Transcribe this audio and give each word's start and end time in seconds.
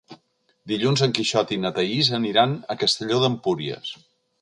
Dilluns 0.71 1.03
en 1.07 1.13
Quixot 1.19 1.53
i 1.55 1.59
na 1.67 1.73
Thaís 1.77 2.11
aniran 2.21 2.59
a 2.77 2.81
Castelló 2.85 3.25
d'Empúries. 3.27 3.97